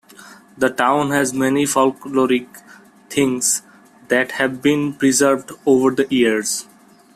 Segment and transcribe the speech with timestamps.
[0.57, 2.47] The town has many folkloric
[3.11, 3.61] things
[4.07, 6.65] that have been preserved over the years.